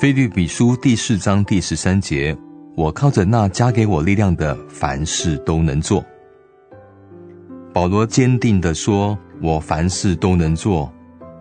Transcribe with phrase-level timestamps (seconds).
[0.00, 2.34] 菲律比书第四章第十三节
[2.74, 6.02] 我靠着那加给我力量的凡事都能做。
[7.74, 10.90] 保罗坚定的说我凡事都能做。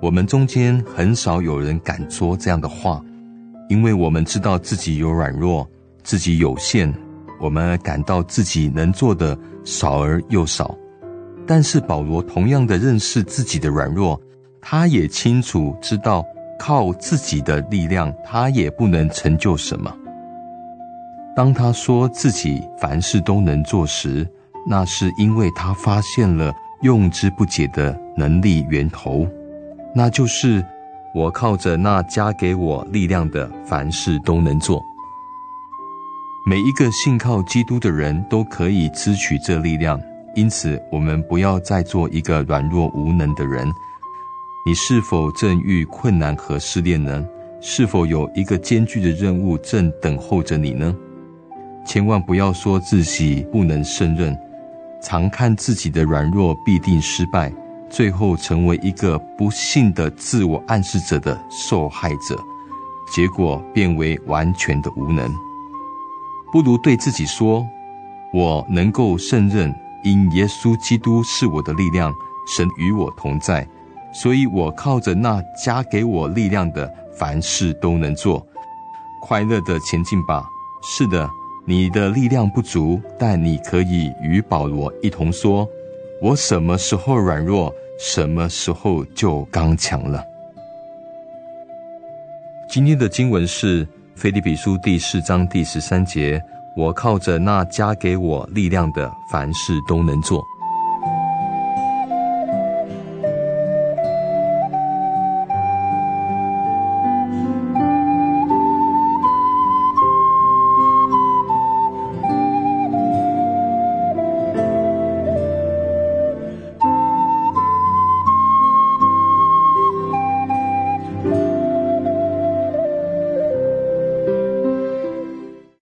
[0.00, 3.02] 我们中间很少有人敢说这样的话
[3.68, 5.68] 因为我们知道自己有软弱
[6.02, 6.92] 自己有限
[7.38, 10.74] 我们感到自己能做的少而又少。
[11.46, 14.20] 但是保罗同样的认识自己的软弱，
[14.60, 16.24] 他也清楚知道
[16.58, 19.94] 靠自己的力量，他也不能成就什么。
[21.36, 24.26] 当他说自己凡事都能做时，
[24.66, 29.26] 那是因为他发现了用之不竭的能力源头。
[29.94, 30.64] 那就是
[31.14, 34.82] 我靠着那加给我力量的，凡事都能做。
[36.48, 40.00] 每一个信靠基督的人都可以支取这力量，
[40.36, 43.66] 因此我们不要再做一个软弱无能的人。
[44.66, 47.26] 你是否正遇困难和试炼呢？
[47.60, 50.94] 是否有一个艰巨的任务正等候着你呢？
[51.86, 54.36] 千万不要说自己不能胜任，
[55.02, 57.50] 常看自己的软弱必定失败。
[57.88, 62.36] 最后成为一个不幸的自我暗示者的受害者，
[63.14, 65.30] 结果变为完全的无能。
[66.52, 67.64] 不如对自己说
[68.34, 69.72] ：“我能够胜任，
[70.06, 72.14] 因耶稣基督是我的力量，
[72.46, 73.66] 神与我同在，
[74.14, 78.46] 所以我靠着那加给我力量的，凡事都能做。
[79.20, 80.44] 快乐的前进吧。
[80.80, 81.28] 是的，
[81.66, 85.68] 你的力量不足，但你可以与保罗一同说。”
[86.22, 90.22] 我什么时候软弱，什么时候就刚强了。
[92.70, 96.40] 今天的经文是腓立比书第四章第十三节：
[96.76, 100.44] 我靠着那加给我力量的，凡事都能做。